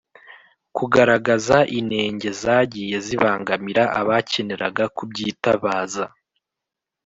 kugaragaza 0.77 1.57
inenge 1.79 2.29
zagiye 2.41 2.95
zibangamira 3.07 3.83
abakeneraga 3.99 4.83
kubyitabaza. 4.97 6.05